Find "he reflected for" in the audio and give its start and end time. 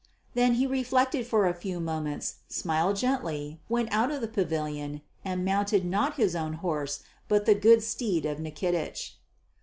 0.55-1.45